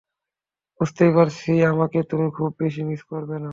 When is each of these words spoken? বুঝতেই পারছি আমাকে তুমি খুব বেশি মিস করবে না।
বুঝতেই 0.79 1.11
পারছি 1.15 1.51
আমাকে 1.71 1.99
তুমি 2.03 2.27
খুব 2.37 2.49
বেশি 2.59 2.81
মিস 2.83 3.01
করবে 3.11 3.35
না। 3.37 3.49